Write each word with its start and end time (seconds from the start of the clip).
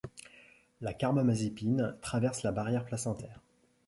La 0.81 0.95
carbamazépine 0.95 1.95
traverse 2.01 2.41
la 2.41 2.51
barrière 2.51 2.85
placentaire. 2.85 3.39